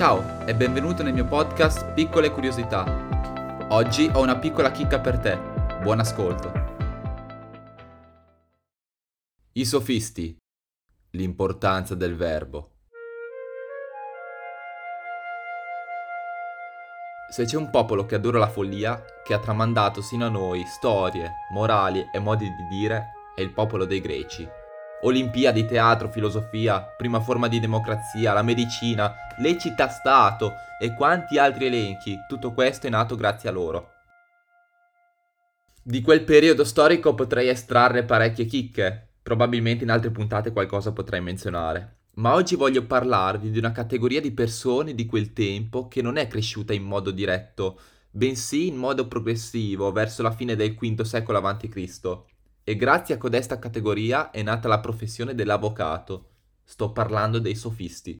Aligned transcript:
Ciao 0.00 0.46
e 0.46 0.54
benvenuto 0.54 1.02
nel 1.02 1.12
mio 1.12 1.26
podcast 1.26 1.92
Piccole 1.92 2.30
Curiosità. 2.30 3.66
Oggi 3.68 4.10
ho 4.10 4.22
una 4.22 4.38
piccola 4.38 4.70
chicca 4.70 4.98
per 4.98 5.18
te. 5.18 5.38
Buon 5.82 6.00
ascolto. 6.00 6.50
I 9.52 9.64
sofisti. 9.66 10.34
L'importanza 11.10 11.94
del 11.94 12.16
verbo. 12.16 12.76
Se 17.28 17.44
c'è 17.44 17.58
un 17.58 17.68
popolo 17.68 18.06
che 18.06 18.14
adora 18.14 18.38
la 18.38 18.48
follia, 18.48 19.04
che 19.22 19.34
ha 19.34 19.38
tramandato 19.38 20.00
sino 20.00 20.24
a 20.24 20.30
noi 20.30 20.64
storie, 20.64 21.30
morali 21.52 22.08
e 22.10 22.18
modi 22.18 22.46
di 22.46 22.78
dire, 22.78 23.08
è 23.34 23.42
il 23.42 23.52
popolo 23.52 23.84
dei 23.84 24.00
greci. 24.00 24.48
Olimpiadi, 25.02 25.64
teatro, 25.64 26.10
filosofia, 26.10 26.80
prima 26.82 27.20
forma 27.20 27.48
di 27.48 27.58
democrazia, 27.58 28.34
la 28.34 28.42
medicina, 28.42 29.14
le 29.38 29.56
città-stato 29.56 30.52
e 30.78 30.94
quanti 30.94 31.38
altri 31.38 31.66
elenchi, 31.66 32.16
tutto 32.28 32.52
questo 32.52 32.86
è 32.86 32.90
nato 32.90 33.16
grazie 33.16 33.48
a 33.48 33.52
loro. 33.52 33.88
Di 35.82 36.02
quel 36.02 36.22
periodo 36.24 36.64
storico 36.64 37.14
potrei 37.14 37.48
estrarre 37.48 38.04
parecchie 38.04 38.44
chicche, 38.44 39.08
probabilmente 39.22 39.84
in 39.84 39.90
altre 39.90 40.10
puntate 40.10 40.52
qualcosa 40.52 40.92
potrei 40.92 41.22
menzionare. 41.22 41.96
Ma 42.16 42.34
oggi 42.34 42.54
voglio 42.54 42.84
parlarvi 42.84 43.50
di 43.50 43.58
una 43.58 43.72
categoria 43.72 44.20
di 44.20 44.32
persone 44.32 44.94
di 44.94 45.06
quel 45.06 45.32
tempo 45.32 45.88
che 45.88 46.02
non 46.02 46.18
è 46.18 46.28
cresciuta 46.28 46.74
in 46.74 46.82
modo 46.82 47.10
diretto, 47.10 47.80
bensì 48.10 48.66
in 48.66 48.76
modo 48.76 49.08
progressivo 49.08 49.90
verso 49.92 50.22
la 50.22 50.32
fine 50.32 50.56
del 50.56 50.74
V 50.74 51.00
secolo 51.02 51.38
a.C. 51.38 51.68
E 52.62 52.76
grazie 52.76 53.14
a 53.14 53.18
codesta 53.18 53.58
categoria 53.58 54.30
è 54.30 54.42
nata 54.42 54.68
la 54.68 54.80
professione 54.80 55.34
dell'avvocato. 55.34 56.28
Sto 56.62 56.92
parlando 56.92 57.38
dei 57.38 57.54
sofisti. 57.54 58.18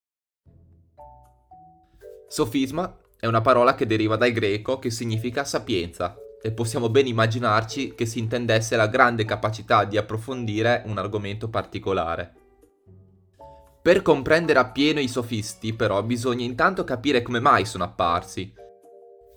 Sofisma 2.27 2.97
è 3.19 3.27
una 3.27 3.41
parola 3.41 3.75
che 3.75 3.85
deriva 3.85 4.15
dal 4.15 4.31
greco 4.31 4.79
che 4.79 4.89
significa 4.89 5.43
sapienza 5.43 6.17
e 6.41 6.51
possiamo 6.51 6.89
ben 6.89 7.05
immaginarci 7.05 7.93
che 7.93 8.07
si 8.07 8.17
intendesse 8.17 8.75
la 8.75 8.87
grande 8.87 9.25
capacità 9.25 9.85
di 9.85 9.97
approfondire 9.97 10.81
un 10.87 10.97
argomento 10.97 11.49
particolare. 11.49 12.33
Per 13.81 14.01
comprendere 14.01 14.59
appieno 14.59 14.99
i 14.99 15.07
sofisti, 15.07 15.73
però, 15.73 16.01
bisogna 16.03 16.43
intanto 16.43 16.83
capire 16.83 17.21
come 17.21 17.39
mai 17.39 17.65
sono 17.65 17.83
apparsi. 17.83 18.53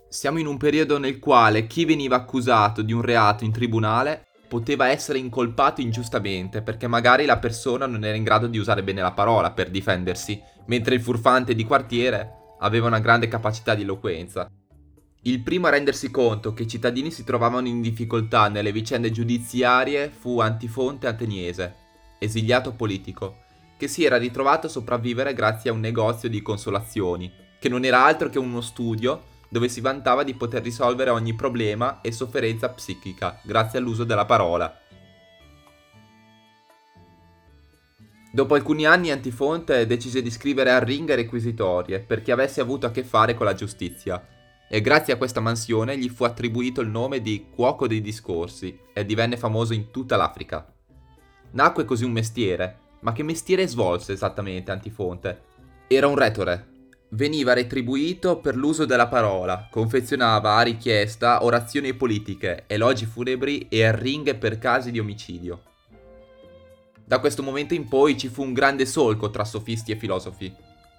Siamo 0.09 0.39
in 0.39 0.47
un 0.47 0.57
periodo 0.57 0.99
nel 0.99 1.19
quale 1.19 1.67
chi 1.67 1.85
veniva 1.85 2.17
accusato 2.17 2.81
di 2.83 2.93
un 2.93 3.03
reato 3.03 3.45
in 3.45 3.53
tribunale 3.53 4.29
poteva 4.55 4.87
essere 4.87 5.19
incolpato 5.19 5.81
ingiustamente 5.81 6.63
perché 6.63 6.87
magari 6.87 7.25
la 7.25 7.39
persona 7.39 7.87
non 7.87 8.05
era 8.05 8.17
in 8.17 8.23
grado 8.23 8.47
di 8.47 8.57
usare 8.57 8.85
bene 8.85 9.03
la 9.03 9.11
parola 9.11 9.51
per 9.51 9.69
difendersi, 9.69 10.41
mentre 10.67 10.95
il 10.95 11.01
furfante 11.01 11.57
di 11.57 11.65
quartiere 11.65 12.55
aveva 12.61 12.87
una 12.87 13.01
grande 13.01 13.27
capacità 13.27 13.75
di 13.75 13.83
eloquenza. 13.83 14.49
Il 15.23 15.41
primo 15.41 15.67
a 15.67 15.71
rendersi 15.71 16.09
conto 16.09 16.55
che 16.55 16.63
i 16.63 16.69
cittadini 16.69 17.11
si 17.11 17.25
trovavano 17.25 17.67
in 17.67 17.81
difficoltà 17.81 18.47
nelle 18.47 18.71
vicende 18.71 19.11
giudiziarie 19.11 20.09
fu 20.09 20.39
Antifonte 20.39 21.09
Ateniese, 21.09 21.75
esiliato 22.21 22.75
politico, 22.75 23.39
che 23.77 23.89
si 23.89 24.05
era 24.05 24.19
ritrovato 24.19 24.69
a 24.69 24.71
sopravvivere 24.71 25.35
grazie 25.35 25.71
a 25.71 25.73
un 25.73 25.81
negozio 25.81 26.29
di 26.29 26.41
consolazioni, 26.43 27.29
che 27.59 27.69
non 27.69 27.85
era 27.85 28.05
altro 28.05 28.29
che 28.29 28.39
uno 28.39 28.61
studio 28.61 29.21
dove 29.49 29.69
si 29.69 29.81
vantava 29.81 30.23
di 30.23 30.35
poter 30.35 30.63
risolvere 30.63 31.11
ogni 31.11 31.35
problema 31.35 32.01
e 32.01 32.13
sofferenza 32.13 32.69
psichica 32.69 33.41
grazie 33.43 33.79
all'uso 33.79 34.05
della 34.05 34.25
parola. 34.25 34.79
Dopo 38.33 38.55
alcuni 38.55 38.85
anni 38.85 39.13
Antifonte 39.13 39.87
decise 39.87 40.21
di 40.21 40.31
scrivere 40.31 40.71
arringhe 40.71 41.15
requisitorie 41.15 42.01
per 42.01 42.21
chi 42.21 42.33
avesse 42.33 42.61
avuto 42.61 42.87
a 42.87 42.91
che 42.91 43.05
fare 43.05 43.35
con 43.35 43.47
la 43.47 43.55
giustizia 43.55 44.27
e 44.69 44.81
grazie 44.81 45.13
a 45.13 45.17
questa 45.17 45.39
mansione 45.39 45.97
gli 45.97 46.09
fu 46.09 46.25
attribuito 46.25 46.81
il 46.81 46.89
nome 46.89 47.21
di 47.21 47.47
cuoco 47.49 47.87
dei 47.87 48.01
discorsi 48.01 48.77
e 48.93 49.07
divenne 49.07 49.37
famoso 49.37 49.73
in 49.73 49.93
tutta 49.93 50.17
l'Africa. 50.17 50.67
Nacque 51.53 51.85
così 51.85 52.05
un 52.05 52.11
mestiere, 52.11 52.79
ma 53.03 53.13
che 53.13 53.23
mestiere 53.23 53.69
svolse 53.69 54.13
esattamente 54.13 54.73
Antifonte? 54.73 55.43
Era 55.87 56.09
un 56.09 56.17
retore. 56.17 56.73
Veniva 57.15 57.53
retribuito 57.53 58.39
per 58.39 58.57
l'uso 58.57 58.87
della 58.87 59.07
parola, 59.07 59.69
confezionava 59.71 60.57
a 60.57 60.63
richiesta 60.63 61.45
orazioni 61.45 61.95
politiche, 61.95 62.65
elogi 62.67 63.07
funebri 63.07 63.69
e 63.69 63.85
arringhe 63.85 64.35
per 64.35 64.59
casi 64.59 64.91
di 64.91 64.99
omicidio. 64.99 65.63
Da 67.05 67.21
questo 67.21 67.45
momento 67.45 67.73
in 67.73 67.87
poi 67.87 68.19
ci 68.19 68.27
fu 68.27 68.43
un 68.43 68.53
grande 68.53 68.85
solco 68.85 69.31
tra 69.31 69.45
sofisti 69.45 69.93
e 69.93 69.97
filosofi 69.97 70.53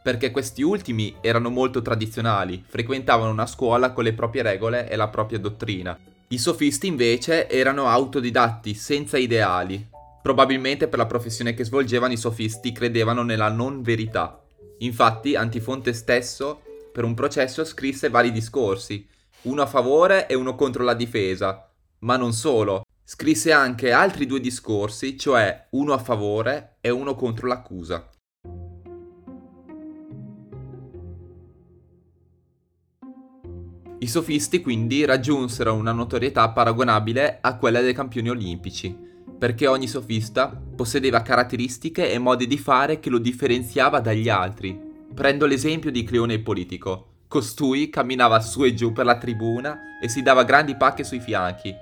perché 0.06 0.30
questi 0.30 0.62
ultimi 0.62 1.16
erano 1.20 1.50
molto 1.50 1.82
tradizionali, 1.82 2.64
frequentavano 2.66 3.32
una 3.32 3.48
scuola 3.48 3.92
con 3.92 4.04
le 4.04 4.14
proprie 4.14 4.44
regole 4.44 4.88
e 4.88 4.96
la 4.96 5.08
propria 5.08 5.40
dottrina. 5.40 5.98
I 6.28 6.38
sofisti 6.38 6.86
invece 6.86 7.50
erano 7.50 7.88
autodidatti, 7.88 8.76
senza 8.76 9.18
ideali. 9.18 9.90
Probabilmente 10.22 10.88
per 10.88 11.00
la 11.00 11.08
professione 11.08 11.56
che 11.56 11.66
svolgevano 11.66 12.14
i 12.14 12.18
sofisti 12.18 12.72
credevano 12.72 13.24
nella 13.24 13.50
non 13.50 13.82
verità. 13.82 14.45
Infatti 14.80 15.36
Antifonte 15.36 15.94
stesso, 15.94 16.62
per 16.92 17.04
un 17.04 17.14
processo, 17.14 17.64
scrisse 17.64 18.10
vari 18.10 18.32
discorsi, 18.32 19.08
uno 19.44 19.62
a 19.62 19.66
favore 19.66 20.28
e 20.28 20.36
uno 20.36 20.56
contro 20.56 20.84
la 20.84 20.94
difesa. 20.94 21.70
Ma 22.00 22.18
non 22.18 22.34
solo, 22.34 22.84
scrisse 23.04 23.52
anche 23.52 23.92
altri 23.92 24.26
due 24.26 24.40
discorsi, 24.40 25.18
cioè 25.18 25.68
uno 25.72 25.94
a 25.94 25.98
favore 25.98 26.78
e 26.82 26.90
uno 26.90 27.16
contro 27.16 27.48
l'accusa. 27.48 28.10
I 33.98 34.08
sofisti 34.08 34.62
quindi 34.62 35.06
raggiunsero 35.06 35.74
una 35.74 35.92
notorietà 35.92 36.50
paragonabile 36.50 37.40
a 37.42 37.58
quella 37.58 37.82
dei 37.82 37.94
campioni 37.94 38.30
olimpici, 38.30 38.96
perché 39.38 39.68
ogni 39.68 39.88
sofista 39.88 40.48
possedeva 40.76 41.22
caratteristiche 41.22 42.12
e 42.12 42.18
modi 42.20 42.48
di 42.48 42.58
fare 42.58 43.00
che 43.00 43.10
lo 43.10 43.18
differenziava 43.18 44.00
dagli 44.00 44.30
altri. 44.30 44.80
Prendo 45.14 45.46
l'esempio 45.46 45.92
di 45.92 46.04
Cleone 46.04 46.34
il 46.34 46.44
politico. 46.44 47.14
Costui 47.28 47.90
camminava 47.90 48.40
su 48.40 48.64
e 48.64 48.74
giù 48.74 48.94
per 48.94 49.06
la 49.06 49.18
tribuna 49.18 50.00
e 50.02 50.08
si 50.08 50.22
dava 50.22 50.44
grandi 50.44 50.76
pacche 50.76 51.04
sui 51.04 51.20
fianchi. 51.20 51.74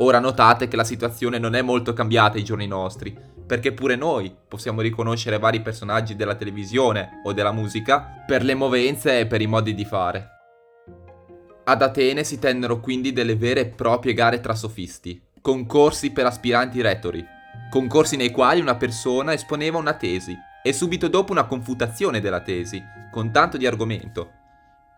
Ora 0.00 0.20
notate 0.20 0.68
che 0.68 0.76
la 0.76 0.84
situazione 0.84 1.38
non 1.38 1.54
è 1.54 1.62
molto 1.62 1.92
cambiata 1.92 2.36
ai 2.36 2.44
giorni 2.44 2.68
nostri, 2.68 3.16
perché 3.44 3.72
pure 3.72 3.96
noi 3.96 4.32
possiamo 4.46 4.80
riconoscere 4.80 5.38
vari 5.38 5.60
personaggi 5.60 6.14
della 6.14 6.36
televisione 6.36 7.20
o 7.24 7.32
della 7.32 7.50
musica 7.50 8.22
per 8.24 8.44
le 8.44 8.54
movenze 8.54 9.20
e 9.20 9.26
per 9.26 9.40
i 9.40 9.46
modi 9.46 9.74
di 9.74 9.84
fare. 9.84 10.28
Ad 11.64 11.82
Atene 11.82 12.24
si 12.24 12.38
tennero 12.38 12.78
quindi 12.78 13.12
delle 13.12 13.36
vere 13.36 13.60
e 13.60 13.66
proprie 13.66 14.14
gare 14.14 14.40
tra 14.40 14.54
sofisti, 14.54 15.20
concorsi 15.48 16.10
per 16.10 16.26
aspiranti 16.26 16.82
retori, 16.82 17.26
concorsi 17.70 18.16
nei 18.16 18.30
quali 18.30 18.60
una 18.60 18.76
persona 18.76 19.32
esponeva 19.32 19.78
una 19.78 19.94
tesi 19.94 20.36
e 20.62 20.74
subito 20.74 21.08
dopo 21.08 21.32
una 21.32 21.46
confutazione 21.46 22.20
della 22.20 22.42
tesi, 22.42 22.84
con 23.10 23.30
tanto 23.32 23.56
di 23.56 23.66
argomento. 23.66 24.30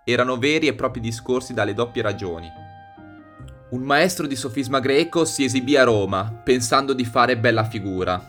Erano 0.03 0.39
veri 0.39 0.67
e 0.67 0.75
propri 0.75 1.01
discorsi 1.01 1.55
dalle 1.55 1.73
doppie 1.73 2.03
ragioni. 2.03 2.51
Un 3.71 3.83
maestro 3.83 4.27
di 4.27 4.35
sofisma 4.35 4.81
greco 4.81 5.25
si 5.25 5.45
esibì 5.45 5.77
a 5.77 5.85
Roma, 5.85 6.41
pensando 6.43 6.95
di 6.95 7.05
fare 7.05 7.39
bella 7.39 7.63
figura. 7.63 8.21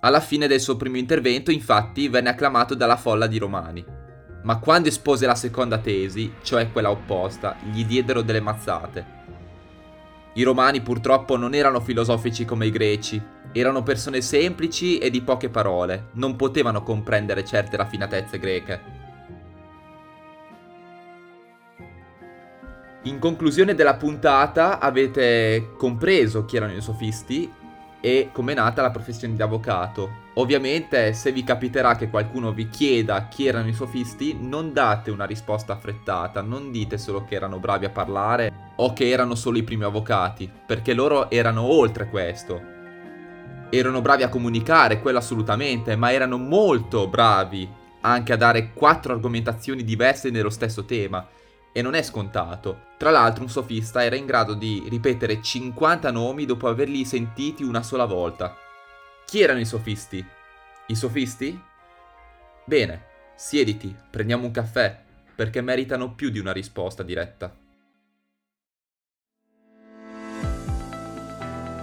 Alla 0.00 0.20
fine 0.20 0.46
del 0.46 0.60
suo 0.60 0.76
primo 0.76 0.98
intervento, 0.98 1.50
infatti, 1.50 2.08
venne 2.08 2.28
acclamato 2.28 2.74
dalla 2.74 2.98
folla 2.98 3.26
di 3.26 3.38
romani 3.38 3.98
ma 4.42 4.58
quando 4.58 4.88
espose 4.88 5.26
la 5.26 5.34
seconda 5.34 5.76
tesi, 5.76 6.32
cioè 6.42 6.72
quella 6.72 6.90
opposta, 6.90 7.56
gli 7.70 7.84
diedero 7.84 8.22
delle 8.22 8.40
mazzate. 8.40 9.19
I 10.34 10.42
romani 10.44 10.80
purtroppo 10.80 11.36
non 11.36 11.54
erano 11.54 11.80
filosofici 11.80 12.44
come 12.44 12.66
i 12.66 12.70
greci, 12.70 13.20
erano 13.50 13.82
persone 13.82 14.20
semplici 14.20 14.98
e 14.98 15.10
di 15.10 15.22
poche 15.22 15.48
parole, 15.48 16.10
non 16.12 16.36
potevano 16.36 16.84
comprendere 16.84 17.44
certe 17.44 17.76
raffinatezze 17.76 18.38
greche. 18.38 18.98
In 23.04 23.18
conclusione 23.18 23.74
della 23.74 23.94
puntata 23.94 24.78
avete 24.78 25.72
compreso 25.76 26.44
chi 26.44 26.56
erano 26.56 26.74
i 26.74 26.82
sofisti 26.82 27.50
e 28.00 28.28
come 28.30 28.52
è 28.52 28.54
nata 28.54 28.82
la 28.82 28.90
professione 28.90 29.34
di 29.34 29.42
avvocato. 29.42 30.28
Ovviamente, 30.34 31.12
se 31.12 31.32
vi 31.32 31.42
capiterà 31.42 31.96
che 31.96 32.08
qualcuno 32.08 32.52
vi 32.52 32.68
chieda 32.68 33.26
chi 33.26 33.46
erano 33.46 33.68
i 33.68 33.74
sofisti, 33.74 34.36
non 34.38 34.72
date 34.72 35.10
una 35.10 35.24
risposta 35.24 35.72
affrettata, 35.72 36.40
non 36.40 36.70
dite 36.70 36.98
solo 36.98 37.24
che 37.24 37.34
erano 37.34 37.58
bravi 37.58 37.86
a 37.86 37.90
parlare 37.90 38.69
o 38.82 38.92
che 38.92 39.08
erano 39.08 39.34
solo 39.34 39.58
i 39.58 39.62
primi 39.62 39.84
avvocati, 39.84 40.50
perché 40.66 40.94
loro 40.94 41.30
erano 41.30 41.62
oltre 41.62 42.08
questo. 42.08 42.60
Erano 43.68 44.00
bravi 44.00 44.22
a 44.22 44.28
comunicare, 44.28 45.00
quello 45.00 45.18
assolutamente, 45.18 45.96
ma 45.96 46.12
erano 46.12 46.38
molto 46.38 47.06
bravi 47.06 47.68
anche 48.02 48.32
a 48.32 48.36
dare 48.36 48.72
quattro 48.72 49.12
argomentazioni 49.12 49.84
diverse 49.84 50.30
nello 50.30 50.50
stesso 50.50 50.84
tema 50.84 51.28
e 51.72 51.82
non 51.82 51.94
è 51.94 52.02
scontato. 52.02 52.88
Tra 52.96 53.10
l'altro 53.10 53.42
un 53.44 53.50
sofista 53.50 54.02
era 54.02 54.16
in 54.16 54.26
grado 54.26 54.54
di 54.54 54.84
ripetere 54.88 55.42
50 55.42 56.10
nomi 56.10 56.46
dopo 56.46 56.66
averli 56.66 57.04
sentiti 57.04 57.62
una 57.62 57.82
sola 57.82 58.06
volta. 58.06 58.56
Chi 59.26 59.40
erano 59.42 59.60
i 59.60 59.66
sofisti? 59.66 60.24
I 60.86 60.94
sofisti? 60.94 61.60
Bene, 62.64 63.04
Siediti, 63.36 63.94
prendiamo 64.10 64.46
un 64.46 64.50
caffè, 64.50 64.98
perché 65.34 65.60
meritano 65.60 66.14
più 66.14 66.30
di 66.30 66.38
una 66.38 66.52
risposta 66.52 67.02
diretta. 67.02 67.59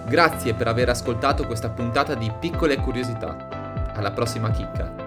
Grazie 0.08 0.54
per 0.54 0.70
aver 0.70 0.88
ascoltato 0.88 1.46
questa 1.46 1.70
puntata 1.70 2.16
di 2.16 2.32
Piccole 2.40 2.78
Curiosità. 2.78 3.36
Alla 3.94 4.12
prossima 4.12 4.50
chicca. 4.52 5.07